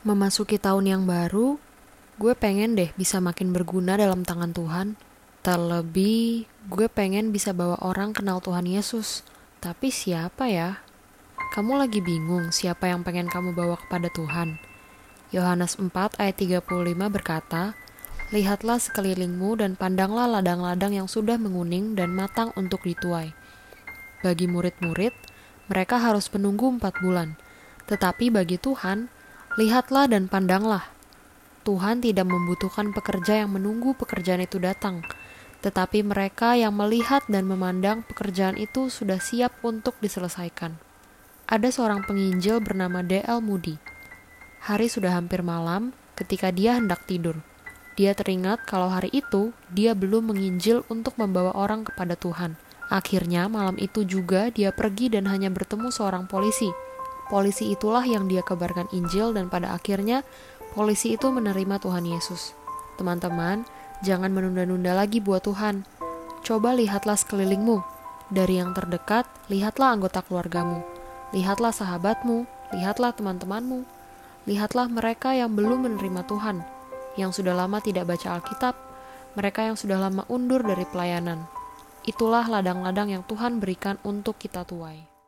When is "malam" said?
45.44-45.92, 53.52-53.76